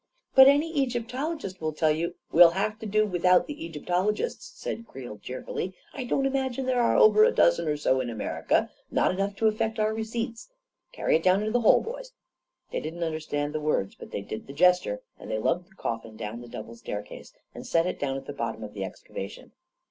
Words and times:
44 0.33 0.43
But 0.45 0.51
any 0.55 0.81
Egyptologist 0.81 1.61
will 1.61 1.73
tell 1.73 1.91
you..." 1.91 2.07
44 2.31 2.35
We'll 2.39 2.49
have 2.55 2.79
to 2.79 2.87
do 2.87 3.05
without 3.05 3.45
the 3.45 3.63
Egyptologists," 3.63 4.59
said 4.59 4.87
Creel 4.87 5.19
cheerfully. 5.19 5.67
4€ 5.93 5.99
I 5.99 6.03
don't 6.05 6.25
imagine 6.25 6.65
there 6.65 6.81
are 6.81 6.95
over 6.95 7.23
a 7.23 7.29
dozen 7.31 7.67
or 7.67 7.77
so 7.77 7.99
in 8.01 8.09
America— 8.09 8.71
not 8.89 9.11
enough 9.11 9.35
to 9.35 9.45
af 9.45 9.59
158 9.59 9.61
A 9.61 9.61
KING 9.61 9.69
IN 9.69 9.73
BABYLON 9.75 9.75
feet 9.75 9.79
our 9.85 9.93
receipts. 9.93 10.49
Carry 10.91 11.15
it 11.17 11.23
down 11.23 11.41
into 11.41 11.51
the 11.51 11.61
hole, 11.61 11.81
boys." 11.81 12.13
They 12.71 12.79
didn't 12.79 13.03
understand 13.03 13.53
the 13.53 13.59
words, 13.59 13.93
but 13.93 14.09
they 14.09 14.21
did 14.21 14.47
the 14.47 14.53
gesture, 14.53 15.01
and 15.19 15.29
they 15.29 15.37
lugged 15.37 15.69
the 15.69 15.75
coffin 15.75 16.17
down 16.17 16.41
the 16.41 16.47
dou 16.47 16.63
ble 16.63 16.73
staircase, 16.75 17.31
and 17.53 17.67
set 17.67 17.85
it 17.85 17.99
down 17.99 18.17
at 18.17 18.25
the 18.25 18.33
bottom 18.33 18.63
of 18.63 18.73
the 18.73 18.83
excavation. 18.83 19.51